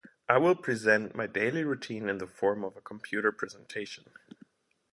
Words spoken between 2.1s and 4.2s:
the form of a computer presentation.